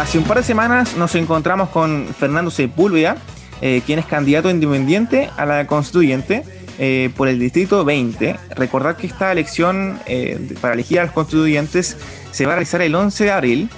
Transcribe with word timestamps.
Hace 0.00 0.16
un 0.16 0.24
par 0.24 0.38
de 0.38 0.42
semanas 0.42 0.96
nos 0.96 1.14
encontramos 1.14 1.68
con 1.68 2.06
Fernando 2.18 2.50
Sepúlveda, 2.50 3.18
eh, 3.60 3.82
quien 3.84 3.98
es 3.98 4.06
candidato 4.06 4.48
independiente 4.48 5.28
a 5.36 5.44
la 5.44 5.66
constituyente 5.66 6.42
eh, 6.78 7.10
por 7.14 7.28
el 7.28 7.38
distrito 7.38 7.84
20. 7.84 8.34
Recordar 8.56 8.96
que 8.96 9.06
esta 9.06 9.30
elección 9.30 10.00
eh, 10.06 10.54
para 10.62 10.72
elegir 10.72 11.00
a 11.00 11.04
los 11.04 11.12
constituyentes 11.12 11.98
se 12.30 12.46
va 12.46 12.52
a 12.52 12.54
realizar 12.54 12.80
el 12.80 12.94
11 12.94 13.24
de 13.24 13.30
abril. 13.30 13.70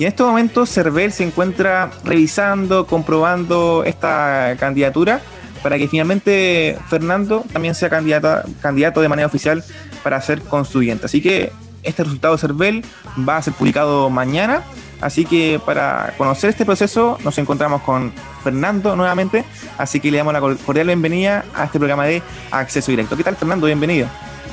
Y 0.00 0.02
en 0.02 0.08
estos 0.08 0.26
momentos 0.26 0.68
CERVEL 0.68 1.12
se 1.12 1.22
encuentra 1.22 1.92
revisando, 2.02 2.88
comprobando 2.88 3.84
esta 3.86 4.56
candidatura 4.58 5.20
para 5.62 5.78
que 5.78 5.86
finalmente 5.86 6.76
Fernando 6.88 7.44
también 7.52 7.76
sea 7.76 7.88
candidato, 7.88 8.42
candidato 8.60 9.00
de 9.00 9.08
manera 9.08 9.28
oficial 9.28 9.62
para 10.02 10.20
ser 10.22 10.42
constituyente. 10.42 11.06
Así 11.06 11.22
que 11.22 11.52
este 11.84 12.02
resultado 12.02 12.34
de 12.34 12.40
CERVEL 12.40 12.84
va 13.28 13.36
a 13.36 13.42
ser 13.42 13.54
publicado 13.54 14.10
mañana 14.10 14.64
Así 15.00 15.24
que 15.24 15.60
para 15.64 16.14
conocer 16.18 16.50
este 16.50 16.64
proceso 16.64 17.18
nos 17.22 17.38
encontramos 17.38 17.82
con 17.82 18.12
Fernando 18.42 18.96
nuevamente, 18.96 19.44
así 19.76 20.00
que 20.00 20.10
le 20.10 20.18
damos 20.18 20.32
la 20.32 20.40
cordial 20.40 20.88
bienvenida 20.88 21.44
a 21.54 21.64
este 21.64 21.78
programa 21.78 22.04
de 22.06 22.20
Acceso 22.50 22.90
Directo. 22.90 23.16
¿Qué 23.16 23.22
tal 23.22 23.36
Fernando? 23.36 23.66
Bienvenido. 23.66 24.08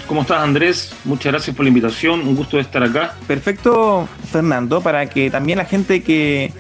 ¿Cómo 0.08 0.22
estás 0.22 0.44
Andrés? 0.44 0.94
Muchas 1.04 1.32
gracias 1.32 1.56
por 1.56 1.66
la 1.66 1.70
invitación, 1.70 2.28
un 2.28 2.36
gusto 2.36 2.60
estar 2.60 2.84
acá. 2.84 3.16
Perfecto 3.26 4.08
Fernando, 4.32 4.82
para 4.82 5.08
que 5.08 5.32
también 5.32 5.58
la 5.58 5.66
gente 5.66 6.04
que, 6.04 6.54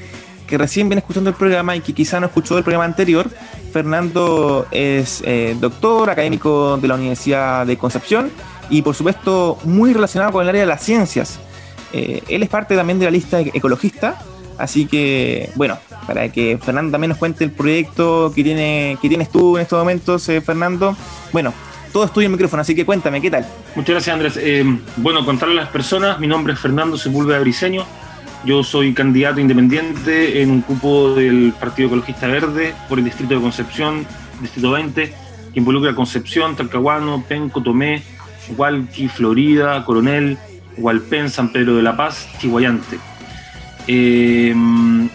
recién 0.49 0.89
viene 0.89 0.99
escuchando 0.99 1.30
el 1.30 1.36
programa 1.36 1.75
y 1.75 1.81
que 1.81 1.94
quizá 1.94 2.20
no 2.20 2.25
escuchó 2.25 2.58
el 2.58 2.63
programa 2.63 2.86
anterior, 2.86 3.30
Fernando 3.72 4.66
es 4.72 5.22
eh, 5.25 5.55
doctor 5.59 6.09
académico 6.09 6.77
de 6.77 6.88
la 6.88 6.95
Universidad 6.95 7.67
de 7.67 7.77
Concepción 7.77 8.31
y 8.72 8.81
por 8.81 8.95
supuesto 8.95 9.59
muy 9.63 9.94
relacionado 9.94 10.31
con 10.31 10.41
el 10.41 10.49
área 10.49 10.61
de 10.61 10.67
las 10.67 10.81
ciencias. 10.81 11.39
Eh, 11.95 12.22
él 12.27 12.44
es 12.44 12.49
parte 12.49 12.75
también 12.75 13.00
de 13.00 13.06
la 13.06 13.11
lista 13.11 13.39
ecologista, 13.39 14.22
así 14.58 14.86
que, 14.86 15.50
bueno, 15.56 15.78
para 16.06 16.28
que 16.28 16.59
Fernando 16.61 16.92
también 16.92 17.09
nos 17.09 17.17
cuente 17.17 17.45
el 17.45 17.52
proyecto 17.52 18.33
que, 18.36 18.44
tiene, 18.44 18.97
que 19.02 19.08
tienes 19.08 19.30
tú 19.30 19.56
en 19.56 19.61
estos 19.64 19.80
momentos, 19.80 20.28
eh, 20.28 20.42
Fernando. 20.42 20.94
Bueno, 21.31 21.53
todo 21.94 22.03
es 22.03 22.11
tuyo 22.11 22.25
el 22.25 22.33
micrófono, 22.33 22.64
así 22.64 22.75
que 22.75 22.86
cuéntame, 22.86 23.22
¿qué 23.22 23.31
tal? 23.31 23.45
Muchas 23.75 23.92
gracias, 23.92 24.14
Andrés. 24.14 24.38
Eh, 24.42 24.66
bueno, 24.97 25.25
contarle 25.25 25.58
a 25.58 25.64
las 25.64 25.72
personas, 25.72 26.20
mi 26.20 26.28
nombre 26.28 26.52
es 26.52 26.59
Fernando 26.59 26.97
Sepúlveda 26.97 27.39
Briseño, 27.39 27.86
yo 28.44 28.61
soy 28.61 28.94
candidato 28.94 29.39
independiente 29.39 30.42
en 30.42 30.52
un 30.52 30.61
cupo 30.64 31.14
del 31.14 31.53
Partido 31.58 31.88
Ecologista 31.88 32.27
Verde 32.27 32.75
por 32.89 33.00
el 33.00 33.05
Distrito 33.05 33.36
de 33.36 33.39
Concepción, 33.39 34.05
Distrito 34.42 34.72
20, 34.72 35.14
que 35.53 35.59
involucra 35.59 35.95
Concepción, 35.95 36.58
Talcahuano, 36.58 37.23
Penco, 37.25 37.64
Tomé, 37.64 38.03
Hualqui, 38.58 39.08
Florida, 39.08 39.86
Coronel, 39.86 40.38
Hualpén, 40.78 41.30
San 41.30 41.50
Pedro 41.50 41.76
de 41.76 41.84
la 41.84 41.95
Paz, 41.95 42.28
Chihuayante. 42.40 42.98
Eh, 43.88 44.54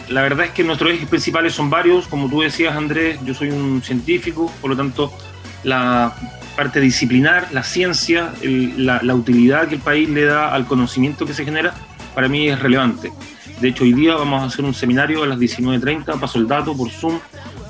la 0.09 0.21
verdad 0.21 0.45
es 0.45 0.51
que 0.51 0.63
nuestros 0.63 0.91
ejes 0.91 1.07
principales 1.07 1.53
son 1.53 1.69
varios, 1.69 2.07
como 2.07 2.29
tú 2.29 2.41
decías 2.41 2.75
Andrés, 2.75 3.19
yo 3.25 3.33
soy 3.33 3.49
un 3.49 3.81
científico, 3.83 4.51
por 4.61 4.69
lo 4.69 4.77
tanto 4.77 5.11
la 5.63 6.15
parte 6.55 6.79
disciplinar, 6.79 7.49
la 7.51 7.63
ciencia, 7.63 8.33
la, 8.41 9.01
la, 9.03 9.15
utilidad 9.15 9.67
que 9.67 9.75
el 9.75 9.81
país 9.81 10.09
le 10.09 10.25
da 10.25 10.53
al 10.53 10.65
conocimiento 10.65 11.25
que 11.25 11.33
se 11.33 11.43
genera, 11.43 11.73
para 12.15 12.27
mí 12.27 12.47
es 12.47 12.59
relevante. 12.59 13.11
De 13.59 13.67
hecho, 13.67 13.83
hoy 13.83 13.93
día 13.93 14.15
vamos 14.15 14.41
a 14.41 14.45
hacer 14.45 14.65
un 14.65 14.73
seminario 14.73 15.23
a 15.23 15.27
las 15.27 15.37
19.30, 15.37 16.19
paso 16.19 16.39
el 16.39 16.47
dato 16.47 16.75
por 16.75 16.89
Zoom. 16.89 17.19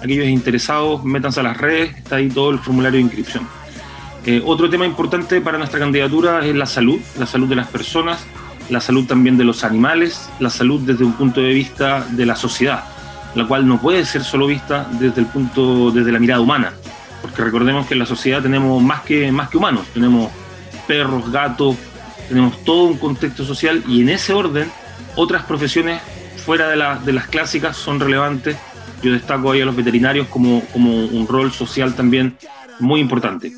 Aquellos 0.02 0.26
interesados, 0.26 1.04
métanse 1.04 1.42
a 1.42 1.44
las 1.44 1.58
redes, 1.58 1.96
está 1.98 2.16
ahí 2.16 2.30
todo 2.30 2.52
el 2.52 2.60
formulario 2.60 2.98
de 2.98 3.04
inscripción. 3.04 3.48
Eh, 4.26 4.42
otro 4.46 4.70
tema 4.70 4.86
importante 4.86 5.42
para 5.42 5.58
nuestra 5.58 5.80
candidatura 5.80 6.46
es 6.46 6.56
la 6.56 6.68
salud, 6.68 7.00
la 7.18 7.26
salud 7.26 7.48
de 7.48 7.56
las 7.56 7.68
personas, 7.68 8.24
la 8.70 8.80
salud 8.80 9.06
también 9.08 9.38
de 9.38 9.44
los 9.44 9.64
animales, 9.64 10.30
la 10.40 10.52
salud 10.52 10.80
desde 10.82 11.04
un 11.04 11.14
punto 11.14 11.42
de 11.42 11.52
vista 11.54 12.06
de 12.12 12.26
la 12.28 12.36
sociedad, 12.36 12.84
la 13.34 13.48
cual 13.48 13.68
no 13.68 13.82
puede 13.82 14.06
ser 14.06 14.24
solo 14.24 14.46
vista 14.46 14.88
desde 15.00 15.22
el 15.22 15.28
punto, 15.28 15.90
desde 15.90 16.12
la 16.12 16.20
mirada 16.20 16.40
humana, 16.40 16.74
porque 17.22 17.44
recordemos 17.44 17.88
que 17.88 17.96
en 17.96 18.00
la 18.00 18.06
sociedad 18.06 18.44
tenemos 18.44 18.82
más 18.82 19.02
que, 19.02 19.32
más 19.32 19.50
que 19.50 19.58
humanos, 19.58 19.88
tenemos 19.92 20.32
perros, 20.88 21.32
gatos, 21.32 21.76
tenemos 22.30 22.64
todo 22.64 22.84
un 22.84 22.98
contexto 22.98 23.44
social 23.44 23.84
y 23.88 24.02
en 24.02 24.10
ese 24.10 24.34
orden 24.34 24.72
otras 25.16 25.44
profesiones 25.46 26.00
fuera 26.46 26.70
de, 26.70 27.06
de 27.06 27.14
las 27.14 27.28
clásicas 27.28 27.76
son 27.76 28.00
relevantes. 28.00 28.56
Yo 29.02 29.12
destaco 29.12 29.52
ahí 29.52 29.62
a 29.62 29.66
los 29.66 29.76
veterinarios 29.76 30.28
como, 30.28 30.62
como 30.72 31.06
un 31.06 31.28
rol 31.28 31.52
social 31.52 31.96
también 31.96 32.38
muy 32.80 33.00
importante. 33.00 33.52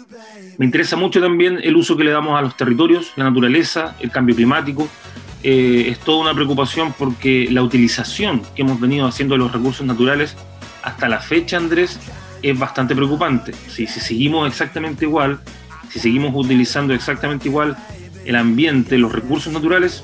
Me 0.57 0.65
interesa 0.65 0.95
mucho 0.95 1.19
también 1.19 1.59
el 1.63 1.75
uso 1.75 1.97
que 1.97 2.03
le 2.03 2.11
damos 2.11 2.37
a 2.37 2.41
los 2.41 2.55
territorios, 2.55 3.11
la 3.15 3.23
naturaleza, 3.23 3.95
el 3.99 4.11
cambio 4.11 4.35
climático. 4.35 4.87
Eh, 5.41 5.87
es 5.89 5.99
toda 5.99 6.21
una 6.21 6.33
preocupación 6.33 6.93
porque 6.97 7.47
la 7.51 7.63
utilización 7.63 8.41
que 8.55 8.61
hemos 8.61 8.79
venido 8.79 9.07
haciendo 9.07 9.33
de 9.33 9.39
los 9.39 9.51
recursos 9.51 9.85
naturales 9.85 10.37
hasta 10.83 11.09
la 11.09 11.19
fecha, 11.19 11.57
Andrés, 11.57 11.99
es 12.41 12.57
bastante 12.57 12.95
preocupante. 12.95 13.53
Si, 13.67 13.87
seguimos 13.87 14.47
exactamente 14.47 15.05
igual, 15.05 15.39
si 15.89 15.99
seguimos 15.99 16.33
utilizando 16.35 16.93
exactamente 16.93 17.47
igual 17.47 17.75
el 18.25 18.35
ambiente, 18.35 18.97
los 18.97 19.11
recursos 19.11 19.51
naturales, 19.51 20.03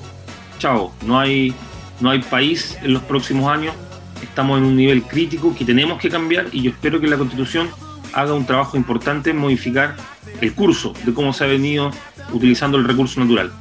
chao, 0.58 0.94
no 1.06 1.20
hay, 1.20 1.54
no 2.00 2.10
hay 2.10 2.20
país 2.20 2.78
en 2.82 2.94
los 2.94 3.04
próximos 3.04 3.52
años. 3.52 3.76
Estamos 4.24 4.58
en 4.58 4.66
un 4.66 4.76
nivel 4.76 5.04
crítico 5.04 5.56
que 5.56 5.64
tenemos 5.64 6.00
que 6.02 6.10
cambiar 6.10 6.48
y 6.52 6.64
yo 6.64 6.72
espero 6.72 7.00
que 7.00 7.08
la 7.08 7.18
Constitución 7.18 7.70
haga 8.14 8.34
un 8.34 8.46
trabajo 8.46 8.76
importante 8.76 9.30
en 9.30 9.38
modificar 9.38 9.96
el 10.42 10.54
curso 10.54 10.94
de 11.06 11.14
cómo 11.14 11.34
se 11.34 11.44
ha 11.44 11.48
venido 11.48 11.92
utilizando 12.32 12.78
el 12.78 12.86
recurso 12.86 13.20
natural. 13.20 13.52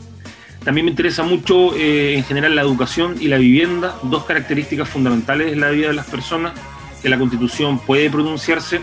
También 0.64 0.84
me 0.84 0.90
interesa 0.90 1.22
mucho 1.22 1.74
eh, 1.76 2.16
en 2.16 2.24
general 2.24 2.54
la 2.54 2.62
educación 2.62 3.16
y 3.20 3.28
la 3.28 3.38
vivienda, 3.38 3.96
dos 4.02 4.24
características 4.24 4.88
fundamentales 4.88 5.52
en 5.52 5.60
la 5.60 5.70
vida 5.70 5.88
de 5.88 5.94
las 5.94 6.06
personas 6.06 6.52
que 7.00 7.08
la 7.08 7.18
Constitución 7.18 7.78
puede 7.78 8.10
pronunciarse. 8.10 8.80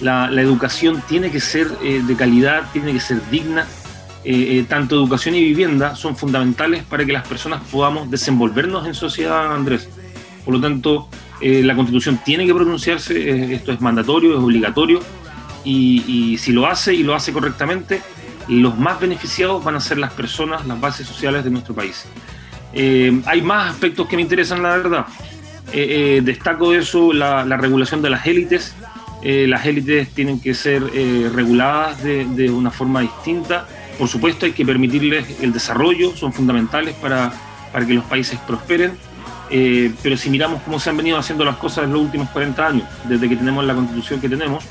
La, 0.00 0.30
educación 0.40 1.02
tiene 1.08 1.30
que 1.30 1.40
ser 1.40 1.66
eh, 1.82 2.02
de 2.06 2.14
calidad, 2.14 2.70
tiene 2.72 2.92
que 2.92 3.00
ser 3.00 3.20
digna. 3.30 3.66
Eh, 4.24 4.64
tanto 4.68 4.94
educación 4.96 5.34
y 5.34 5.40
vivienda 5.40 5.96
son 5.96 6.14
fundamentales 6.14 6.84
para 6.84 7.04
que 7.04 7.12
las 7.12 7.26
personas 7.26 7.62
podamos 7.72 8.10
desenvolvernos 8.10 8.86
en 8.86 8.94
sociedad, 8.94 9.54
Andrés. 9.54 9.88
Por 10.44 10.54
lo 10.54 10.60
tanto, 10.60 11.08
la 11.40 11.74
Constitución 11.74 12.20
tiene 12.24 12.46
que 12.46 12.54
pronunciarse, 12.54 13.54
esto 13.54 13.72
es 13.72 13.80
mandatorio, 13.80 14.32
es 14.32 14.38
obligatorio, 14.38 15.00
y, 15.68 16.38
si 16.38 16.52
lo 16.52 16.66
hace 16.66 16.94
y 16.94 17.02
lo 17.02 17.14
hace 17.14 17.32
correctamente, 17.32 18.02
los 18.48 18.78
más 18.78 18.98
beneficiados 19.00 19.62
van 19.62 19.76
a 19.76 19.80
ser 19.80 19.98
las 19.98 20.12
personas, 20.12 20.66
las 20.66 20.80
bases 20.80 21.06
sociales 21.06 21.44
de 21.44 21.50
nuestro 21.50 21.74
país. 21.74 22.06
Eh, 22.72 23.20
hay 23.26 23.42
más 23.42 23.72
aspectos 23.72 24.08
que 24.08 24.16
me 24.16 24.22
interesan, 24.22 24.62
la 24.62 24.76
verdad. 24.76 25.06
Eh, 25.72 26.16
eh, 26.16 26.20
destaco 26.22 26.70
de 26.72 26.78
eso 26.78 27.12
la, 27.12 27.44
regulación 27.56 28.00
de 28.00 28.10
las 28.10 28.26
élites. 28.26 28.74
las 29.22 29.66
élites 29.66 30.08
tienen 30.14 30.40
que 30.40 30.54
ser 30.54 30.82
reguladas 31.34 32.02
de, 32.02 32.24
de, 32.24 32.50
una 32.50 32.70
forma 32.70 33.00
distinta. 33.00 33.66
Por 33.98 34.08
supuesto, 34.08 34.46
hay 34.46 34.52
que 34.52 34.64
permitirles 34.64 35.42
el 35.42 35.52
desarrollo, 35.52 36.16
son 36.16 36.32
fundamentales 36.32 36.94
para, 36.94 37.32
para 37.72 37.84
que 37.84 37.94
los 37.94 38.04
países 38.04 38.38
prosperen. 38.46 38.92
pero 40.02 40.16
si 40.16 40.30
miramos 40.30 40.62
cómo 40.62 40.78
se 40.78 40.88
han 40.88 40.96
venido 40.96 41.18
haciendo 41.18 41.44
las 41.44 41.56
cosas 41.56 41.84
en 41.84 41.92
los 41.92 42.00
últimos 42.00 42.30
40 42.30 42.66
años, 42.66 42.84
desde 43.04 43.28
que 43.28 43.36
tenemos 43.36 43.64
la 43.64 43.74
constitución 43.74 44.20
que 44.20 44.28
tenemos, 44.28 44.64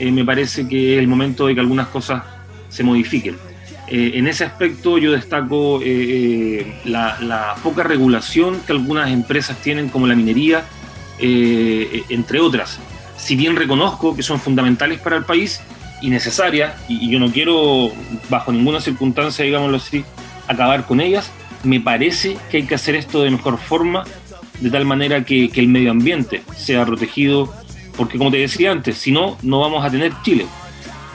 eh, 0.00 0.10
me 0.10 0.24
parece 0.24 0.66
que 0.66 0.94
es 0.94 0.98
el 0.98 1.06
momento 1.06 1.46
de 1.46 1.54
que 1.54 1.60
algunas 1.60 1.88
cosas 1.88 2.22
se 2.70 2.82
modifiquen. 2.82 3.36
Eh, 3.86 4.12
en 4.14 4.26
ese 4.26 4.44
aspecto 4.44 4.96
yo 4.96 5.12
destaco 5.12 5.80
eh, 5.84 6.80
la, 6.86 7.54
poca 7.62 7.82
regulación 7.82 8.60
que 8.66 8.72
algunas 8.72 9.10
empresas 9.10 9.58
tienen 9.58 9.90
como 9.90 10.06
la 10.06 10.14
minería, 10.14 10.64
entre 11.18 12.40
otras. 12.40 12.78
Si 13.18 13.36
bien 13.36 13.54
reconozco 13.56 14.16
que 14.16 14.22
son 14.22 14.40
fundamentales 14.40 15.00
para 15.00 15.16
el 15.16 15.24
país 15.24 15.60
y 16.00 16.08
necesarias, 16.08 16.72
y, 16.88 17.10
yo 17.10 17.20
no 17.20 17.30
quiero 17.30 17.92
bajo 18.30 18.52
ninguna 18.52 18.80
circunstancia, 18.80 19.44
digámoslo 19.44 19.76
así, 19.76 20.02
acabar 20.48 20.86
con 20.86 20.98
ellas, 21.02 21.30
me 21.62 21.78
parece 21.78 22.38
que 22.50 22.56
hay 22.56 22.62
que 22.62 22.74
hacer 22.74 22.94
esto 22.94 23.22
de 23.22 23.30
mejor 23.30 23.58
forma, 23.58 24.04
de 24.60 24.70
tal 24.70 24.86
manera 24.86 25.26
que, 25.26 25.50
que 25.50 25.60
el 25.60 25.68
medio 25.68 25.90
ambiente 25.90 26.42
sea 26.56 26.86
protegido 26.86 27.52
porque 28.00 28.16
como 28.16 28.30
te 28.30 28.38
decía 28.38 28.72
antes, 28.72 28.96
si 28.96 29.12
no, 29.12 29.36
no 29.42 29.60
vamos 29.60 29.84
a 29.84 29.90
tener 29.90 30.10
Chile. 30.22 30.46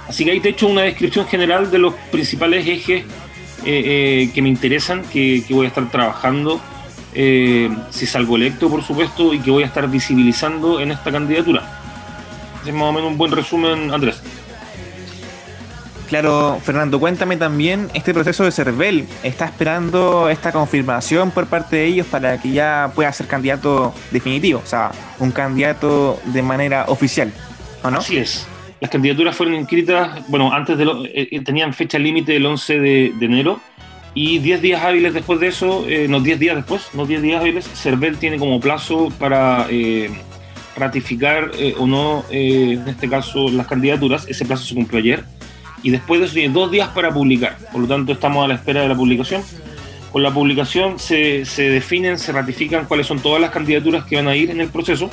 Así 0.08 0.24
que 0.24 0.30
ahí 0.30 0.40
te 0.40 0.50
he 0.50 0.52
hecho 0.52 0.68
una 0.68 0.84
descripción 0.84 1.26
general 1.26 1.72
de 1.72 1.80
los 1.80 1.96
principales 2.12 2.68
ejes 2.68 3.02
eh, 3.02 3.06
eh, 3.66 4.30
que 4.32 4.40
me 4.44 4.50
interesan, 4.50 5.02
que, 5.12 5.44
voy 5.50 5.66
a 5.66 5.70
estar 5.70 5.90
trabajando, 5.90 6.62
eh, 7.16 7.76
si 7.90 8.06
salgo 8.06 8.36
electo, 8.36 8.70
por 8.70 8.84
supuesto, 8.84 9.34
y 9.34 9.40
que 9.40 9.50
voy 9.50 9.64
a 9.64 9.66
estar 9.66 9.90
visibilizando 9.90 10.80
en 10.80 10.92
esta 10.92 11.12
candidatura. 11.12 11.82
Es 12.64 12.72
más 12.72 12.84
o 12.84 12.94
menos 12.94 13.10
un 13.10 13.18
buen 13.18 13.31
resumen, 13.31 13.92
Andrés. 13.92 14.22
Claro, 16.07 16.60
Fernando, 16.63 17.00
cuéntame 17.00 17.36
también 17.36 17.90
este 17.94 18.13
proceso 18.13 18.44
de 18.44 18.52
CERVEL. 18.52 19.07
¿Está 19.24 19.46
esperando 19.46 20.30
esta 20.30 20.52
confirmación 20.52 21.31
por 21.31 21.48
parte 21.48 21.78
de 21.78 21.86
ellos 21.86 22.07
para 22.07 22.40
que 22.40 22.52
ya 22.52 22.92
pueda 22.94 23.12
ser 23.12 23.28
candidato 23.28 23.94
definitivo? 24.12 24.62
O 24.63 24.68
sea, 24.68 24.92
un 25.19 25.31
candidato 25.31 26.19
de 26.25 26.42
manera 26.44 26.86
oficial, 26.88 27.31
¿o 27.84 27.90
no? 27.90 27.98
Así 27.98 28.18
es. 28.18 28.48
Las 28.81 28.92
candidaturas 28.92 29.36
fueron 29.36 29.56
inscritas, 29.56 30.28
bueno, 30.28 30.54
antes 30.54 30.78
de 30.78 30.86
lo, 30.86 31.06
eh, 31.06 31.28
eh, 31.31 31.42
tenían 31.44 31.74
fecha 31.74 31.98
límite 31.98 32.36
el 32.36 32.46
11 32.46 32.80
de, 32.80 33.06
enero 33.22 33.60
Y 34.13 34.40
10 34.40 34.62
días 34.62 34.84
hábiles 34.84 35.13
después 35.13 35.40
de 35.40 35.48
eso, 35.48 35.86
eh, 35.88 36.07
no 36.07 36.19
10 36.19 36.40
días 36.40 36.56
después, 36.56 36.90
no 36.94 37.06
10 37.06 37.22
días 37.22 37.42
hábiles, 37.42 37.68
CERVEL 37.68 38.18
tiene 38.18 38.38
como 38.38 38.60
plazo 38.60 39.12
para 39.18 39.68
ratificar 40.75 41.52
o 41.80 41.88
no, 41.88 42.25
en 42.30 42.88
este 42.88 43.10
caso, 43.10 43.50
las 43.50 43.66
candidaturas. 43.66 44.28
Ese 44.28 44.46
plazo 44.46 44.66
se 44.66 44.75
cumplió 44.75 45.00
ayer. 45.00 45.35
Y 45.83 45.92
después 45.92 46.19
de 46.19 46.25
eso 46.25 46.36
tiene 46.36 46.54
dos 46.54 46.72
días 46.72 46.89
para 46.89 47.13
publicar. 47.13 47.57
Por 47.72 47.81
lo 47.81 47.88
tanto, 47.88 48.13
estamos 48.13 48.44
a 48.44 48.48
la 48.48 48.56
espera 48.56 48.81
de 48.81 48.89
la 48.89 48.95
publicación. 48.95 49.44
Con 50.12 50.24
la 50.24 50.33
publicación 50.33 50.98
se, 50.98 51.45
se 51.45 51.69
definen, 51.69 52.18
se 52.18 52.31
ratifican 52.31 52.86
cuáles 52.86 53.07
son 53.07 53.19
todas 53.19 53.42
las 53.42 53.51
candidaturas 53.51 54.06
que 54.06 54.16
van 54.16 54.27
a 54.27 54.36
ir 54.36 54.50
en 54.50 54.62
el 54.62 54.69
proceso. 54.69 55.10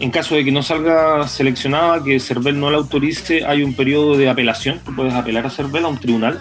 En 0.00 0.10
caso 0.10 0.34
de 0.34 0.44
que 0.44 0.50
no 0.50 0.62
salga 0.62 1.28
seleccionada, 1.28 2.02
que 2.02 2.18
CERVEL 2.18 2.58
no 2.58 2.70
la 2.70 2.78
autorice, 2.78 3.44
hay 3.44 3.62
un 3.62 3.74
periodo 3.74 4.16
de 4.16 4.28
apelación. 4.28 4.80
Tú 4.84 4.94
puedes 4.96 5.14
apelar 5.14 5.46
a 5.46 5.50
CERVEL 5.50 5.84
a 5.84 5.88
un 5.88 5.98
tribunal 5.98 6.40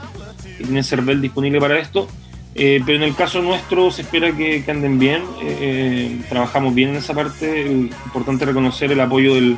que 0.58 0.64
tiene 0.64 0.84
CERVEL 0.84 1.22
disponible 1.22 1.60
para 1.60 1.78
esto. 1.78 2.08
Eh, 2.56 2.82
pero 2.86 2.98
en 2.98 3.04
el 3.04 3.16
caso 3.16 3.42
nuestro 3.42 3.92
se 3.92 4.02
espera 4.02 4.36
que, 4.36 4.64
anden 4.68 4.98
bien. 4.98 5.22
Eh, 5.44 5.58
eh, 5.62 6.22
trabajamos 6.28 6.74
bien 6.74 6.90
en 6.90 6.96
esa 6.96 7.14
parte. 7.14 7.66
Es 7.66 7.72
importante 8.06 8.46
reconocer 8.46 8.92
el 8.92 9.00
apoyo 9.00 9.36
del, 9.36 9.58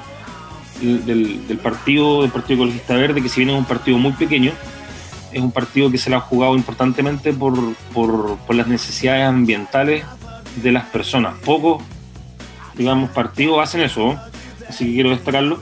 del, 0.84 1.60
partido, 1.62 2.22
del 2.22 2.32
Partido 2.32 2.56
Ecologista 2.56 2.96
Verde, 2.96 3.22
que 3.22 3.30
si 3.30 3.42
bien 3.42 3.52
es 3.52 3.60
un 3.60 3.66
partido 3.66 3.98
muy 3.98 4.12
pequeño, 4.14 4.52
es 5.32 5.42
un 5.42 5.52
partido 5.52 5.90
que 5.90 5.98
se 5.98 6.10
lo 6.10 6.18
ha 6.18 6.22
jugado 6.22 6.56
importantemente 6.56 7.34
por, 7.34 7.58
por, 7.94 8.56
las 8.56 8.68
necesidades 8.68 9.26
ambientales 9.26 10.06
de 10.62 10.72
las 10.72 10.86
personas. 10.86 11.36
Pocos, 11.44 11.82
digamos, 12.76 13.10
partidos 13.10 13.60
hacen 13.62 13.82
eso, 13.82 14.20
así 14.68 14.86
que 14.86 14.94
quiero 14.94 15.10
destacarlo. 15.10 15.60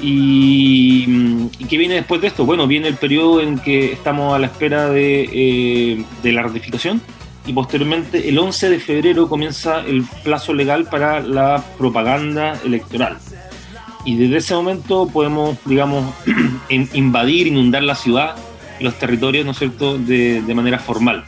Y, 0.00 1.48
qué 1.68 1.76
viene 1.76 1.94
después 1.94 2.20
de 2.20 2.28
esto? 2.28 2.44
Bueno, 2.44 2.66
viene 2.66 2.88
el 2.88 2.96
periodo 2.96 3.40
en 3.40 3.58
que 3.58 3.92
estamos 3.92 4.34
a 4.34 4.38
la 4.38 4.46
espera 4.46 4.88
de, 4.88 5.28
eh, 5.32 6.04
de, 6.22 6.32
la 6.32 6.42
ratificación 6.42 7.00
y 7.46 7.52
posteriormente 7.52 8.28
el 8.28 8.38
11 8.38 8.70
de 8.70 8.78
febrero 8.78 9.28
comienza 9.28 9.80
el 9.80 10.04
plazo 10.22 10.52
legal 10.52 10.84
para 10.84 11.20
la 11.20 11.64
propaganda 11.76 12.58
electoral. 12.64 13.18
Y 14.08 14.16
desde 14.16 14.38
ese 14.38 14.54
momento 14.54 15.06
podemos, 15.06 15.58
digamos, 15.66 16.14
invadir, 16.94 17.46
inundar 17.46 17.82
la 17.82 17.94
ciudad 17.94 18.36
los 18.80 18.98
territorios, 18.98 19.44
¿no 19.44 19.50
es 19.50 19.58
cierto?, 19.58 19.98
de, 19.98 20.40
de 20.40 20.54
manera 20.54 20.78
formal. 20.78 21.24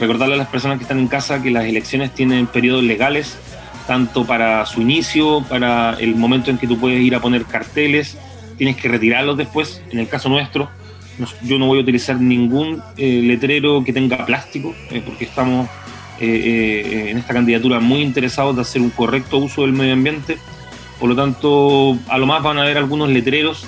Recordarle 0.00 0.34
a 0.34 0.38
las 0.38 0.48
personas 0.48 0.78
que 0.78 0.82
están 0.82 0.98
en 0.98 1.06
casa 1.06 1.40
que 1.40 1.52
las 1.52 1.66
elecciones 1.66 2.12
tienen 2.12 2.48
periodos 2.48 2.82
legales 2.82 3.38
tanto 3.86 4.24
para 4.26 4.66
su 4.66 4.82
inicio, 4.82 5.44
para 5.48 5.94
el 6.00 6.16
momento 6.16 6.50
en 6.50 6.58
que 6.58 6.66
tú 6.66 6.76
puedes 6.76 7.00
ir 7.00 7.14
a 7.14 7.20
poner 7.20 7.44
carteles, 7.44 8.18
tienes 8.56 8.76
que 8.76 8.88
retirarlos 8.88 9.36
después. 9.36 9.80
En 9.92 10.00
el 10.00 10.08
caso 10.08 10.28
nuestro, 10.28 10.68
yo 11.44 11.56
no 11.56 11.66
voy 11.66 11.78
a 11.78 11.82
utilizar 11.82 12.20
ningún 12.20 12.82
eh, 12.96 13.22
letrero 13.22 13.84
que 13.84 13.92
tenga 13.92 14.26
plástico, 14.26 14.74
eh, 14.90 15.02
porque 15.06 15.24
estamos 15.24 15.68
eh, 16.18 17.10
en 17.10 17.18
esta 17.18 17.32
candidatura 17.32 17.78
muy 17.78 18.00
interesados 18.00 18.56
de 18.56 18.62
hacer 18.62 18.82
un 18.82 18.90
correcto 18.90 19.38
uso 19.38 19.62
del 19.62 19.72
medio 19.72 19.92
ambiente. 19.92 20.36
Por 20.98 21.08
lo 21.08 21.16
tanto, 21.16 21.96
a 22.08 22.18
lo 22.18 22.26
más 22.26 22.42
van 22.42 22.58
a 22.58 22.62
haber 22.62 22.76
algunos 22.76 23.08
letreros 23.08 23.64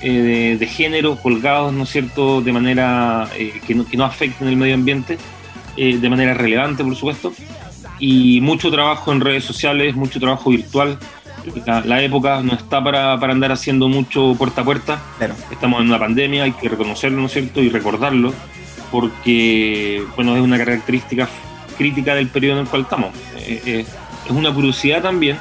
de, 0.00 0.56
de, 0.58 0.66
género 0.66 1.16
colgados, 1.16 1.72
¿no 1.72 1.84
es 1.84 1.90
cierto?, 1.90 2.40
de 2.40 2.52
manera 2.52 3.28
que 3.66 3.74
no, 3.74 3.86
que, 3.86 3.96
no, 3.96 4.04
afecten 4.04 4.48
el 4.48 4.56
medio 4.56 4.74
ambiente, 4.74 5.18
de 5.76 6.10
manera 6.10 6.34
relevante, 6.34 6.82
por 6.82 6.96
supuesto 6.96 7.32
y 8.02 8.40
mucho 8.40 8.68
trabajo 8.72 9.12
en 9.12 9.20
redes 9.20 9.44
sociales, 9.44 9.94
mucho 9.94 10.18
trabajo 10.18 10.50
virtual. 10.50 10.98
La, 11.64 12.02
época 12.02 12.42
no 12.42 12.52
está 12.52 12.82
para, 12.82 13.18
para, 13.20 13.32
andar 13.32 13.52
haciendo 13.52 13.88
mucho 13.88 14.34
puerta 14.36 14.62
a 14.62 14.64
puerta. 14.64 15.02
Estamos 15.52 15.80
en 15.80 15.86
una 15.86 16.00
pandemia, 16.00 16.42
hay 16.42 16.52
que 16.52 16.68
reconocerlo, 16.68 17.20
¿no 17.20 17.26
es 17.26 17.32
cierto? 17.32 17.62
Y 17.62 17.68
recordarlo, 17.68 18.34
porque, 18.90 20.04
bueno, 20.16 20.34
es 20.34 20.42
una 20.42 20.58
característica 20.58 21.28
crítica 21.78 22.16
del 22.16 22.26
periodo 22.26 22.56
en 22.56 22.62
el 22.62 22.68
cual 22.68 22.82
estamos. 22.82 23.10
Eh, 23.36 23.62
eh, 23.66 23.86
es 24.24 24.30
una 24.30 24.52
curiosidad 24.52 25.00
también. 25.00 25.38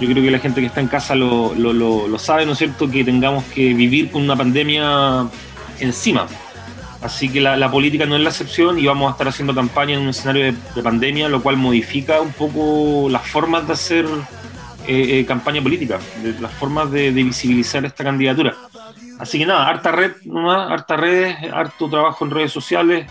Yo 0.00 0.08
creo 0.08 0.22
que 0.22 0.30
la 0.30 0.38
gente 0.38 0.60
que 0.60 0.66
está 0.66 0.80
en 0.80 0.88
casa 0.88 1.14
lo, 1.14 1.54
lo, 1.54 1.72
lo, 1.72 2.06
lo 2.08 2.18
sabe, 2.18 2.44
¿no 2.44 2.52
es 2.52 2.58
cierto? 2.58 2.90
Que 2.90 3.02
tengamos 3.02 3.44
que 3.44 3.72
vivir 3.72 4.10
con 4.10 4.22
una 4.22 4.36
pandemia 4.36 5.26
encima. 5.80 6.26
Así 7.02 7.28
que 7.28 7.40
la, 7.40 7.70
política 7.70 8.06
no 8.06 8.16
es 8.16 8.22
la 8.22 8.30
excepción 8.30 8.78
y 8.78 8.86
vamos 8.86 9.08
a 9.08 9.12
estar 9.12 9.28
haciendo 9.28 9.54
campaña 9.54 9.94
en 9.94 10.00
un 10.00 10.08
escenario 10.08 10.52
de, 10.74 10.82
pandemia, 10.82 11.28
lo 11.28 11.42
cual 11.42 11.56
modifica 11.56 12.20
un 12.20 12.32
poco 12.32 13.08
las 13.08 13.26
formas 13.26 13.66
de 13.66 13.74
hacer 13.74 14.06
eh, 14.86 15.20
eh, 15.20 15.24
campaña 15.26 15.62
política, 15.62 15.98
las 16.40 16.52
formas 16.52 16.90
de, 16.90 17.10
visibilizar 17.10 17.84
esta 17.84 18.02
candidatura. 18.02 18.54
Así 19.18 19.38
que 19.38 19.46
nada, 19.46 19.68
harta 19.68 19.92
red, 19.92 20.12
nomás, 20.24 20.70
harta 20.70 20.96
redes, 20.96 21.36
harto 21.52 21.88
trabajo 21.88 22.24
en 22.24 22.30
redes 22.30 22.52
sociales, 22.52 23.06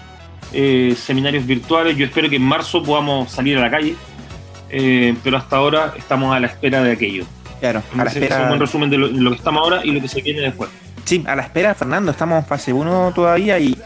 eh, 0.51 0.95
seminarios 0.97 1.45
virtuales. 1.45 1.95
Yo 1.95 2.05
espero 2.05 2.29
que 2.29 2.35
en 2.35 2.43
marzo 2.43 2.83
podamos 2.83 3.31
salir 3.31 3.57
a 3.57 3.61
la 3.61 3.71
calle, 3.71 3.95
pero 4.69 5.37
hasta 5.37 5.57
ahora 5.57 5.93
estamos 5.97 6.35
a 6.35 6.39
la 6.39 6.47
espera 6.47 6.81
de 6.83 6.91
aquello. 6.91 7.25
Claro, 7.59 7.81
a 7.97 8.03
la 8.03 8.09
espera. 8.09 8.35
Es 8.35 8.41
un 8.41 8.47
buen 8.49 8.59
resumen 8.59 8.89
de 8.89 8.97
lo 8.97 9.29
que 9.31 9.37
estamos 9.37 9.61
ahora 9.63 9.85
y 9.85 9.91
lo 9.91 10.01
que 10.01 10.07
se 10.07 10.21
viene 10.21 10.41
después. 10.41 10.69
Sí, 11.05 11.23
a 11.27 11.35
la 11.35 11.43
espera, 11.43 11.75
Fernando, 11.75 12.11
estamos 12.11 12.39
en 12.39 12.45
fase 12.45 12.73
1 12.73 13.13
todavía 13.13 13.59
y, 13.59 13.77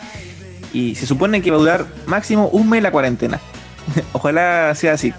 se 0.95 1.05
supone 1.05 1.41
que 1.41 1.51
va 1.51 1.57
a 1.57 1.59
durar 1.59 1.85
máximo 2.05 2.47
un 2.47 2.69
mes 2.69 2.81
la 2.81 2.91
cuarentena. 2.91 3.39
Ojalá 4.13 4.73
sea 4.75 4.93
así. 4.93 5.13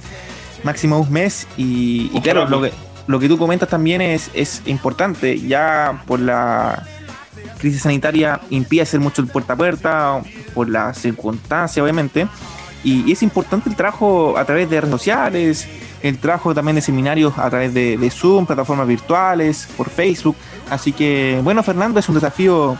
Máximo 0.62 0.98
un 0.98 1.12
mes 1.12 1.46
y, 1.56 2.08
claro, 2.20 2.46
lo 2.46 2.62
que, 2.62 2.72
lo 3.06 3.18
que 3.18 3.28
tú 3.28 3.36
comentas 3.38 3.68
también 3.68 4.00
es, 4.00 4.30
es 4.34 4.62
importante. 4.66 5.38
Ya 5.38 6.02
por 6.06 6.20
la 6.20 6.86
crisis 7.58 7.82
sanitaria 7.82 8.40
impide 8.50 8.82
hacer 8.82 9.00
mucho 9.00 9.22
el 9.22 9.28
puerta 9.28 9.52
a 9.52 9.56
puerta, 9.56 10.22
por 10.54 10.68
las 10.68 10.98
circunstancias, 10.98 11.82
obviamente. 11.82 12.26
Y, 12.82 13.12
es 13.12 13.22
importante 13.22 13.68
el 13.68 13.76
trabajo 13.76 14.36
a 14.36 14.44
través 14.44 14.70
de 14.70 14.80
redes 14.80 14.92
sociales, 14.92 15.68
el 16.02 16.18
trabajo 16.18 16.54
también 16.54 16.76
de 16.76 16.82
seminarios 16.82 17.36
a 17.38 17.50
través 17.50 17.74
de, 17.74 18.10
Zoom, 18.10 18.46
plataformas 18.46 18.86
virtuales, 18.86 19.68
por 19.76 19.90
Facebook. 19.90 20.36
Así 20.70 20.92
que, 20.92 21.40
bueno, 21.42 21.62
Fernando, 21.62 22.00
es 22.00 22.08
un 22.08 22.14
desafío 22.14 22.76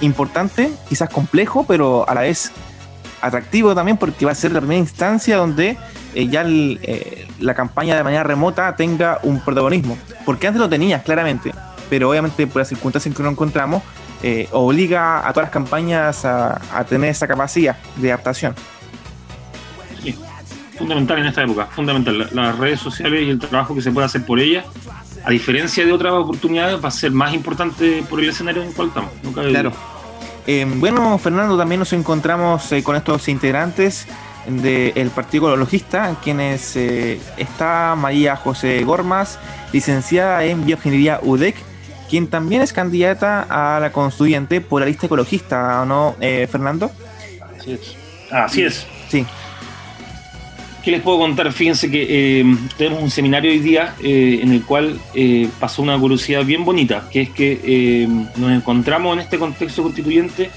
importante, 0.00 0.70
quizás 0.88 1.08
complejo, 1.10 1.64
pero 1.66 2.08
a 2.08 2.14
la 2.14 2.22
vez 2.22 2.52
atractivo 3.20 3.74
también 3.74 3.96
porque 3.96 4.26
va 4.26 4.32
a 4.32 4.34
ser 4.34 4.52
la 4.52 4.60
primera 4.60 4.78
instancia 4.78 5.36
donde 5.36 5.76
eh, 6.14 6.28
ya 6.28 6.44
eh, 6.46 7.26
la 7.40 7.54
campaña 7.54 7.96
de 7.96 8.04
manera 8.04 8.22
remota 8.22 8.74
tenga 8.76 9.18
un 9.22 9.40
protagonismo. 9.40 9.98
Porque 10.24 10.46
antes 10.46 10.60
lo 10.60 10.68
tenías, 10.68 11.02
claramente, 11.02 11.52
pero 11.90 12.10
obviamente 12.10 12.46
por 12.46 12.60
las 12.60 12.68
circunstancias 12.68 13.06
en 13.06 13.14
que 13.14 13.22
nos 13.22 13.32
encontramos, 13.32 13.82
eh, 14.22 14.48
obliga 14.52 15.18
a 15.18 15.32
todas 15.32 15.46
las 15.46 15.50
campañas 15.50 16.24
a, 16.24 16.58
tener 16.88 17.10
esa 17.10 17.26
capacidad 17.26 17.76
de 17.96 18.12
adaptación. 18.12 18.54
Fundamental 20.78 21.18
en 21.18 21.26
esta 21.26 21.42
época, 21.42 21.66
fundamental. 21.66 22.28
Las 22.32 22.58
redes 22.58 22.80
sociales 22.80 23.22
y 23.22 23.30
el 23.30 23.38
trabajo 23.38 23.74
que 23.74 23.82
se 23.82 23.90
puede 23.90 24.06
hacer 24.06 24.24
por 24.24 24.40
ellas 24.40 24.64
a 25.26 25.30
diferencia 25.30 25.84
de 25.84 25.92
otras 25.92 26.12
oportunidades, 26.12 26.82
va 26.82 26.88
a 26.88 26.92
ser 26.92 27.10
más 27.10 27.34
importante 27.34 28.04
por 28.08 28.20
el 28.20 28.28
escenario 28.28 28.62
en 28.62 28.68
el 28.68 28.74
cual 28.74 28.88
estamos. 28.88 29.10
claro. 29.34 29.72
Eh, 30.46 30.64
bueno, 30.76 31.18
Fernando, 31.18 31.58
también 31.58 31.80
nos 31.80 31.92
encontramos 31.92 32.70
eh, 32.70 32.84
con 32.84 32.94
estos 32.94 33.26
integrantes 33.26 34.06
del 34.46 35.10
Partido 35.10 35.48
Ecologista, 35.48 36.14
quienes 36.22 36.76
eh, 36.76 37.18
está 37.36 37.96
María 37.96 38.36
José 38.36 38.84
Gormas, 38.84 39.40
licenciada 39.72 40.44
en 40.44 40.64
Bioingeniería 40.64 41.18
UDEC, 41.20 41.56
quien 42.08 42.28
también 42.28 42.62
es 42.62 42.72
candidata 42.72 43.46
a 43.50 43.80
la 43.80 43.90
constituyente 43.90 44.60
por 44.60 44.82
la 44.82 44.86
lista 44.86 45.06
ecologista, 45.06 45.84
¿no, 45.84 46.14
Fernando? 46.20 46.92
Así 47.58 47.72
es. 47.72 47.96
Así 48.30 48.62
es. 48.62 48.86
Sí. 49.08 49.26
¿Qué 50.86 50.92
les 50.92 51.02
puedo 51.02 51.18
contar? 51.18 51.52
Fíjense 51.52 51.90
que 51.90 52.06
eh, 52.08 52.44
tenemos 52.78 53.02
un 53.02 53.10
seminario 53.10 53.50
hoy 53.50 53.58
día 53.58 53.96
eh, 54.00 54.38
en 54.40 54.52
el 54.52 54.62
cual 54.62 55.00
eh, 55.14 55.48
pasó 55.58 55.82
una 55.82 55.98
curiosidad 55.98 56.44
bien 56.44 56.64
bonita, 56.64 57.08
que 57.10 57.22
es 57.22 57.30
que 57.30 58.08
nos 58.36 58.52
encontramos 58.52 59.14
en 59.14 59.18
este 59.18 59.36
contexto 59.36 59.82
constituyente 59.82 60.48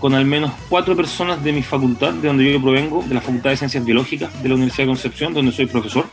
con 0.00 0.12
al 0.14 0.24
menos 0.24 0.50
cuatro 0.68 0.96
personas 0.96 1.44
de 1.44 1.52
mi 1.52 1.62
facultad, 1.62 2.14
de 2.14 2.26
donde 2.26 2.52
yo 2.52 2.60
provengo, 2.60 3.04
de 3.06 3.14
la 3.14 3.20
Facultad 3.20 3.50
de 3.50 3.58
Ciencias 3.58 3.84
Biológicas 3.84 4.42
de 4.42 4.48
la 4.48 4.56
Universidad 4.56 4.86
de 4.86 4.88
Concepción, 4.88 5.34
donde 5.34 5.52
soy 5.52 5.66
profesor. 5.66 6.06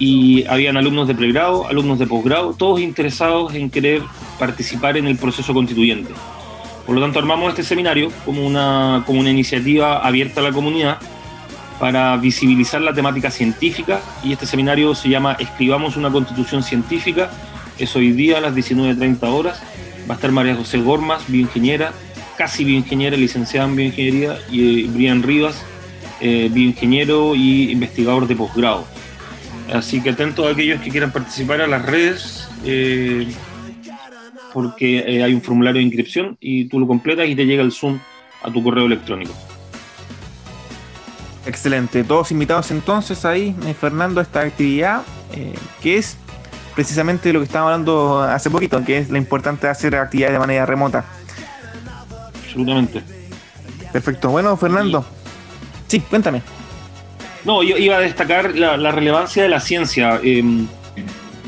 Y 0.00 0.44
habían 0.48 0.76
alumnos 0.76 1.06
de 1.06 1.14
pregrado, 1.14 1.68
alumnos 1.68 2.00
de 2.00 2.08
posgrado, 2.08 2.52
todos 2.54 2.80
interesados 2.80 3.54
en 3.54 3.70
querer 3.70 4.02
participar 4.40 4.96
en 4.96 5.06
el 5.06 5.16
proceso 5.16 5.54
constituyente. 5.54 6.12
Por 6.84 6.96
lo 6.96 7.00
tanto, 7.00 7.20
armamos 7.20 7.48
este 7.50 7.62
seminario 7.62 8.10
como 8.24 8.44
una, 8.44 9.04
como 9.06 9.20
una 9.20 9.30
iniciativa 9.30 10.04
abierta 10.04 10.40
a 10.40 10.42
la 10.42 10.50
comunidad 10.50 10.98
para 11.78 12.16
visibilizar 12.16 12.80
la 12.80 12.92
temática 12.92 13.30
científica 13.30 14.00
y 14.22 14.32
este 14.32 14.46
seminario 14.46 14.94
se 14.94 15.08
llama 15.08 15.36
Escribamos 15.38 15.96
una 15.96 16.10
constitución 16.10 16.62
científica. 16.62 17.30
Es 17.78 17.94
hoy 17.96 18.12
día 18.12 18.38
a 18.38 18.40
las 18.40 18.54
19.30 18.54 19.22
horas. 19.24 19.62
Va 20.08 20.14
a 20.14 20.16
estar 20.16 20.32
María 20.32 20.54
José 20.54 20.78
Gormas, 20.78 21.24
bioingeniera, 21.28 21.92
casi 22.38 22.64
bioingeniera, 22.64 23.16
licenciada 23.16 23.68
en 23.68 23.76
bioingeniería, 23.76 24.38
y 24.50 24.84
eh, 24.84 24.88
Brian 24.88 25.22
Rivas, 25.22 25.64
eh, 26.20 26.48
bioingeniero 26.50 27.34
y 27.34 27.72
investigador 27.72 28.26
de 28.26 28.36
posgrado. 28.36 28.86
Así 29.72 30.00
que 30.00 30.10
atentos 30.10 30.46
a 30.46 30.50
aquellos 30.50 30.80
que 30.80 30.90
quieran 30.90 31.12
participar 31.12 31.60
a 31.60 31.66
las 31.66 31.84
redes, 31.84 32.48
eh, 32.64 33.26
porque 34.54 35.22
hay 35.22 35.34
un 35.34 35.42
formulario 35.42 35.80
de 35.80 35.84
inscripción 35.84 36.38
y 36.40 36.66
tú 36.66 36.78
lo 36.78 36.86
completas 36.86 37.28
y 37.28 37.34
te 37.34 37.44
llega 37.44 37.62
el 37.62 37.72
Zoom 37.72 37.98
a 38.42 38.50
tu 38.50 38.62
correo 38.62 38.86
electrónico. 38.86 39.34
Excelente, 41.46 42.02
todos 42.02 42.32
invitados 42.32 42.70
entonces 42.72 43.24
ahí, 43.24 43.54
eh, 43.66 43.74
Fernando, 43.74 44.20
a 44.20 44.24
esta 44.24 44.40
actividad 44.40 45.02
eh, 45.32 45.54
que 45.80 45.96
es 45.96 46.16
precisamente 46.74 47.32
lo 47.32 47.38
que 47.38 47.44
estábamos 47.44 47.72
hablando 47.72 48.22
hace 48.22 48.50
poquito, 48.50 48.84
que 48.84 48.98
es 48.98 49.10
lo 49.10 49.16
importante 49.16 49.66
de 49.66 49.70
hacer 49.70 49.94
actividades 49.96 50.34
de 50.34 50.38
manera 50.40 50.66
remota. 50.66 51.04
Absolutamente. 52.44 53.02
Perfecto, 53.92 54.28
bueno, 54.28 54.56
Fernando. 54.56 55.04
Sí, 55.86 56.00
cuéntame. 56.00 56.42
No, 57.44 57.62
yo 57.62 57.76
iba 57.76 57.96
a 57.96 58.00
destacar 58.00 58.56
la, 58.56 58.90
relevancia 58.90 59.42
de 59.42 59.48
la 59.48 59.60
ciencia. 59.60 60.20
Em, 60.22 60.66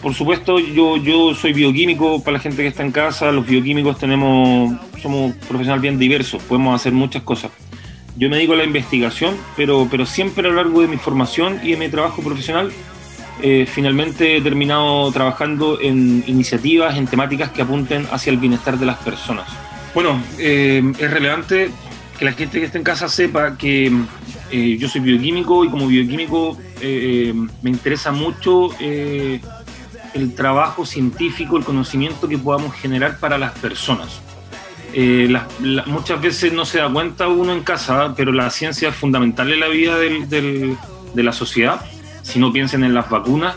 por 0.01 0.15
supuesto, 0.15 0.61
yo, 0.61 0.97
yo 0.97 1.35
soy 1.35 1.53
bioquímico, 1.53 2.23
para 2.23 2.37
la 2.37 2.41
gente 2.41 2.63
que 2.63 2.69
está 2.69 2.85
en 2.85 2.93
casa, 2.93 3.33
los 3.33 3.47
bioquímicos 3.47 3.99
tenemos, 3.99 4.79
somos 5.03 5.35
profesionales 5.49 5.83
bien 5.83 5.99
diversos, 5.99 6.43
podemos 6.45 6.81
hacer 6.81 6.93
muchas 6.93 7.23
cosas. 7.23 7.51
Yo 8.19 8.29
me 8.29 8.35
dedico 8.35 8.55
a 8.55 8.57
la 8.57 8.65
investigación, 8.65 9.37
pero, 9.57 9.87
pero 9.89 10.05
siempre 10.05 10.45
a 10.45 10.51
lo 10.51 10.57
largo 10.57 10.81
de 10.81 10.89
mi 10.89 10.97
formación 10.97 11.61
y 11.63 11.71
de 11.71 11.77
mi 11.77 11.89
trabajo 11.89 12.21
profesional, 12.21 12.73
eh, 13.41 13.65
finalmente 13.71 14.37
he 14.37 14.43
terminado 14.43 15.13
trabajando 15.13 15.81
en 15.81 16.25
iniciativas, 16.27 16.97
en 16.97 17.07
temáticas 17.07 17.53
que 17.53 17.63
apunten 17.63 18.09
hacia 18.11 18.33
el 18.33 18.39
bienestar 18.39 18.77
de 18.77 18.87
las 18.87 18.99
personas. 18.99 19.49
Bueno, 19.95 20.21
eh, 20.37 20.83
es 20.99 21.11
relevante 21.13 21.71
que 22.19 22.25
la 22.25 22.33
gente 22.33 22.59
que 22.59 22.67
esté 22.67 22.79
en 22.79 22.85
casa 22.85 23.09
sepa 23.09 23.57
que 23.57 23.93
eh, 24.51 24.77
yo 24.81 24.89
soy 24.89 25.01
bioquímico 25.01 25.65
y 25.65 25.69
como 25.69 25.87
bioquímico 25.87 26.59
me 26.81 27.71
interesa 27.71 28.11
mucho 28.11 28.71
el 28.81 29.41
trabajo 30.35 30.85
científico, 30.85 31.57
el 31.57 31.65
conocimiento 31.65 32.29
que 32.29 32.39
podamos 32.39 32.75
generar 32.75 33.19
para 33.21 33.39
las 33.39 33.53
personas. 33.59 34.21
Muchas 35.87 36.21
veces 36.21 36.53
no 36.53 36.65
se 36.65 36.79
da 36.79 36.91
cuenta 36.91 37.29
uno 37.29 37.53
en 37.53 37.63
casa, 37.63 38.15
pero 38.17 38.33
la 38.33 38.51
ciencia 38.51 38.89
es 38.89 38.95
fundamental 38.95 39.53
en 39.53 39.61
la 39.61 39.69
vida 39.69 39.99
de 39.99 40.77
la 41.15 41.33
sociedad. 41.33 41.81
Si 42.23 42.39
no 42.39 42.53
piensen 42.53 42.85
en 42.85 42.95
las 42.95 43.09
vacunas 43.09 43.57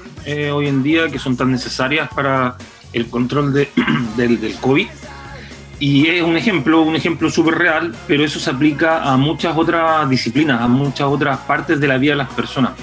hoy 0.53 0.67
en 0.67 0.83
día 0.83 1.09
que 1.09 1.19
son 1.19 1.35
tan 1.35 1.51
necesarias 1.51 2.09
para 2.13 2.55
el 2.93 3.07
control 3.07 3.53
del, 4.15 4.39
del 4.39 4.55
COVID 4.55 4.87
y 5.81 6.05
es 6.05 6.21
un 6.21 6.37
ejemplo, 6.37 6.83
un 6.83 6.95
ejemplo 6.95 7.31
súper 7.31 7.55
real, 7.55 7.95
pero 8.05 8.23
eso 8.23 8.39
se 8.39 8.51
aplica 8.51 9.01
a 9.01 9.17
muchas 9.17 9.57
otras 9.57 10.07
disciplinas, 10.07 10.61
a 10.61 10.67
muchas 10.67 11.07
otras 11.07 11.39
partes 11.39 11.79
de 11.79 11.87
la 11.87 11.97
vida 11.97 12.11
de 12.11 12.17
las 12.17 12.31
personas. 12.31 12.73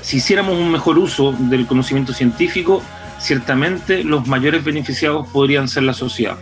Si 0.00 0.16
hiciéramos 0.16 0.58
un 0.58 0.72
mejor 0.72 0.98
uso 0.98 1.32
del 1.38 1.68
conocimiento 1.68 2.12
científico, 2.12 2.82
ciertamente 3.20 4.02
los 4.02 4.26
mayores 4.26 4.64
beneficiados 4.64 5.28
podrían 5.28 5.68
ser 5.68 5.84
la 5.84 5.94
sociedad. 5.94 6.36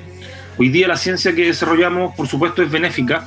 Hoy 0.57 0.69
día 0.69 0.88
la 0.88 0.97
ciencia 0.97 1.35
que 1.35 1.47
desarrollamos, 1.47 2.14
por 2.14 2.26
supuesto, 2.26 2.62
es 2.62 2.71
benéfica, 2.71 3.26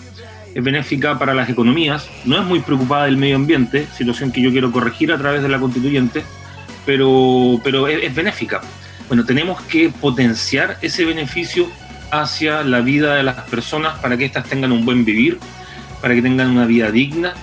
es 0.53 0.63
benéfica 0.63 1.17
para 1.17 1.33
las 1.33 1.49
economías, 1.49 2.07
no 2.25 2.39
es 2.39 2.45
muy 2.45 2.59
preocupada 2.59 3.05
del 3.05 3.17
medio 3.17 3.35
ambiente, 3.35 3.87
situación 3.95 4.31
que 4.31 4.41
yo 4.41 4.51
quiero 4.51 4.71
corregir 4.71 5.11
a 5.11 5.17
través 5.17 5.41
de 5.41 5.49
la 5.49 5.59
constituyente, 5.59 6.23
pero, 6.85 7.59
pero 7.63 7.87
es, 7.87 8.03
es 8.03 8.13
benéfica. 8.13 8.61
Bueno, 9.07 9.25
tenemos 9.25 9.61
que 9.63 9.89
potenciar 9.89 10.77
ese 10.81 11.05
beneficio 11.05 11.69
hacia 12.11 12.63
la 12.63 12.81
vida 12.81 13.15
de 13.15 13.23
las 13.23 13.41
personas 13.49 13.97
para 13.99 14.17
que 14.17 14.25
éstas 14.25 14.47
tengan 14.47 14.71
un 14.71 14.85
buen 14.85 15.03
vivir, 15.03 15.39
para 16.01 16.13
que 16.13 16.21
tengan 16.21 16.51
una 16.51 16.65
vida 16.65 16.91
digna. 16.91 17.33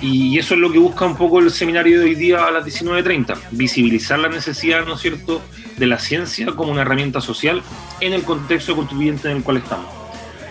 Y 0.00 0.38
eso 0.38 0.54
es 0.54 0.60
lo 0.60 0.70
que 0.70 0.78
busca 0.78 1.04
un 1.04 1.16
poco 1.16 1.38
el 1.38 1.50
seminario 1.50 2.00
de 2.00 2.06
hoy 2.06 2.14
día 2.14 2.44
a 2.44 2.50
las 2.50 2.64
19.30, 2.64 3.36
visibilizar 3.52 4.18
la 4.18 4.28
necesidad, 4.28 4.84
¿no 4.84 4.94
es 4.94 5.00
cierto?, 5.00 5.40
de 5.76 5.86
la 5.86 5.98
ciencia 5.98 6.46
como 6.46 6.72
una 6.72 6.82
herramienta 6.82 7.20
social 7.20 7.62
en 8.00 8.12
el 8.12 8.22
contexto 8.22 8.76
constituyente 8.76 9.30
en 9.30 9.38
el 9.38 9.42
cual 9.42 9.58
estamos. 9.58 9.86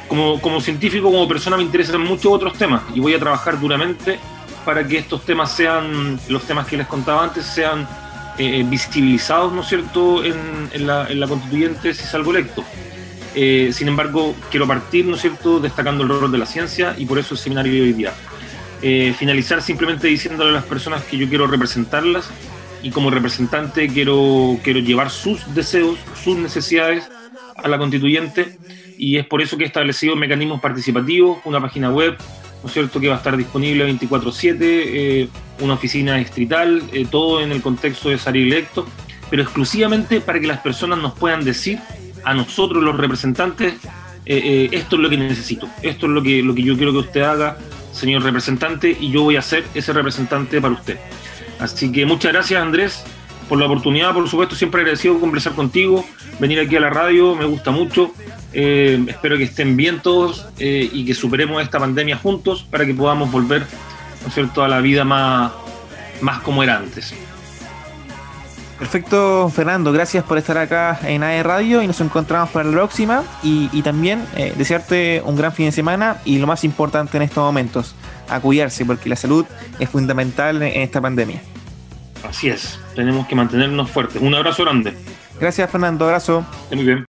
Como, 0.07 0.39
como 0.41 0.59
científico, 0.59 1.05
como 1.05 1.27
persona, 1.27 1.57
me 1.57 1.63
interesan 1.63 2.01
muchos 2.01 2.31
otros 2.31 2.53
temas 2.53 2.81
y 2.93 2.99
voy 2.99 3.13
a 3.13 3.19
trabajar 3.19 3.59
duramente 3.59 4.19
para 4.65 4.85
que 4.87 4.97
estos 4.97 5.25
temas 5.25 5.55
sean, 5.55 6.19
los 6.29 6.43
temas 6.43 6.67
que 6.67 6.77
les 6.77 6.87
contaba 6.87 7.23
antes, 7.23 7.45
sean 7.45 7.87
eh, 8.37 8.65
visibilizados, 8.67 9.53
¿no 9.53 9.61
es 9.61 9.67
cierto?, 9.67 10.23
en, 10.23 10.69
en, 10.71 10.87
la, 10.87 11.07
en 11.07 11.19
la 11.19 11.27
constituyente 11.27 11.93
si 11.93 12.03
salgo 12.03 12.31
electo. 12.31 12.63
Eh, 13.35 13.71
sin 13.73 13.87
embargo, 13.87 14.35
quiero 14.51 14.67
partir, 14.67 15.05
¿no 15.05 15.15
es 15.15 15.21
cierto?, 15.21 15.59
destacando 15.59 16.03
el 16.03 16.09
rol 16.09 16.31
de 16.31 16.37
la 16.37 16.45
ciencia 16.45 16.95
y 16.97 17.05
por 17.05 17.17
eso 17.17 17.33
el 17.33 17.39
seminario 17.39 17.73
de 17.73 17.81
hoy 17.81 17.93
día. 17.93 18.13
Eh, 18.83 19.13
finalizar 19.17 19.61
simplemente 19.61 20.07
diciéndole 20.07 20.49
a 20.49 20.53
las 20.53 20.65
personas 20.65 21.03
que 21.03 21.17
yo 21.17 21.29
quiero 21.29 21.47
representarlas 21.47 22.29
y 22.81 22.91
como 22.91 23.09
representante 23.09 23.87
quiero, 23.87 24.59
quiero 24.61 24.79
llevar 24.79 25.09
sus 25.09 25.55
deseos, 25.55 25.97
sus 26.21 26.37
necesidades 26.37 27.09
a 27.55 27.67
la 27.69 27.77
constituyente 27.77 28.57
y 28.97 29.17
es 29.17 29.25
por 29.25 29.41
eso 29.41 29.57
que 29.57 29.63
he 29.63 29.67
establecido 29.67 30.17
mecanismos 30.17 30.59
participativos, 30.59 31.39
una 31.45 31.61
página 31.61 31.91
web, 31.91 32.17
¿no 32.61 32.67
es 32.67 32.73
cierto?, 32.73 32.99
que 32.99 33.07
va 33.07 33.15
a 33.15 33.17
estar 33.17 33.37
disponible 33.37 33.85
24/7, 33.85 34.57
eh, 34.61 35.29
una 35.61 35.75
oficina 35.75 36.15
distrital, 36.17 36.83
todo 37.09 37.41
en 37.41 37.53
el 37.53 37.61
contexto 37.61 38.09
de 38.09 38.17
salir 38.17 38.47
electo, 38.47 38.85
pero 39.29 39.43
exclusivamente 39.43 40.21
para 40.21 40.39
que 40.39 40.47
las 40.47 40.59
personas 40.59 40.99
nos 40.99 41.13
puedan 41.13 41.43
decir 41.43 41.79
a 42.23 42.33
nosotros 42.33 42.83
los 42.83 42.95
representantes, 42.97 43.75
eh, 44.25 44.41
eh, 44.43 44.69
esto 44.71 44.95
es 44.95 45.01
lo 45.01 45.09
que 45.09 45.17
necesito, 45.17 45.67
esto 45.81 46.05
es 46.05 46.11
lo 46.11 46.23
que, 46.23 46.41
lo 46.41 46.55
que 46.55 46.63
yo 46.63 46.77
quiero 46.77 46.91
que 46.91 46.99
usted 46.99 47.21
haga, 47.21 47.57
señor 47.93 48.23
representante, 48.23 48.97
y 48.99 49.11
yo 49.11 49.23
voy 49.23 49.37
a 49.37 49.41
ser 49.41 49.63
ese 49.73 49.93
representante 49.93 50.59
para 50.59 50.73
usted. 50.73 50.99
Así 51.59 51.91
que 51.91 52.05
muchas 52.05 52.33
gracias 52.33 52.61
Andrés 52.61 53.05
por 53.47 53.59
la 53.59 53.65
oportunidad, 53.65 54.13
por 54.13 54.27
supuesto, 54.29 54.55
siempre 54.55 54.81
agradecido 54.81 55.19
conversar 55.19 55.53
contigo, 55.53 56.05
venir 56.39 56.59
aquí 56.59 56.75
a 56.75 56.79
la 56.79 56.89
radio, 56.89 57.35
me 57.35 57.45
gusta 57.45 57.71
mucho. 57.71 58.11
Eh, 58.53 59.03
espero 59.07 59.37
que 59.37 59.43
estén 59.43 59.75
bien 59.75 59.99
todos 59.99 60.47
y 60.57 61.05
que 61.05 61.13
superemos 61.13 61.61
esta 61.61 61.79
pandemia 61.79 62.17
juntos 62.17 62.65
para 62.69 62.85
que 62.85 62.93
podamos 62.93 63.31
volver 63.31 63.65
a 64.55 64.67
la 64.67 64.79
vida 64.79 65.03
más, 65.03 65.51
más 66.21 66.39
como 66.39 66.63
era 66.63 66.77
antes. 66.77 67.13
Perfecto, 68.79 69.49
Fernando. 69.49 69.91
Gracias 69.91 70.23
por 70.23 70.37
estar 70.37 70.57
acá 70.57 70.99
en 71.03 71.23
AE 71.23 71.43
Radio 71.43 71.81
y 71.81 71.87
nos 71.87 72.01
encontramos 72.01 72.49
para 72.49 72.65
la 72.65 72.71
próxima. 72.71 73.23
Y, 73.41 73.81
también 73.81 74.25
eh, 74.35 74.53
desearte 74.57 75.21
un 75.25 75.35
gran 75.35 75.53
fin 75.53 75.67
de 75.67 75.71
semana 75.71 76.17
y 76.25 76.37
lo 76.37 76.47
más 76.47 76.63
importante 76.63 77.17
en 77.17 77.23
estos 77.23 77.43
momentos, 77.43 77.95
a 78.29 78.39
cuidarse 78.39 78.85
porque 78.85 79.09
la 79.09 79.15
salud 79.15 79.45
es 79.79 79.89
fundamental 79.89 80.61
en 80.61 80.81
esta 80.81 81.01
pandemia. 81.01 81.41
Así 82.27 82.49
es, 82.49 82.79
tenemos 82.95 83.27
que 83.27 83.35
mantenernos 83.35 83.91
fuertes. 83.91 84.21
Un 84.21 84.33
abrazo 84.33 84.63
grande. 84.63 84.95
Gracias, 85.39 85.69
Fernando. 85.69 86.05
Abrazo. 86.05 86.45
Muy 86.71 86.85
bien. 86.85 87.05